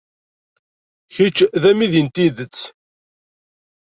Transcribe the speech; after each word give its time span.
Kečč 1.13 1.37
d 1.61 1.63
amidi 1.69 2.01
n 2.05 2.07
tidet. 2.15 2.57